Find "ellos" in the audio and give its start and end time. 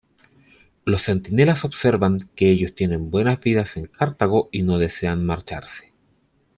2.49-2.73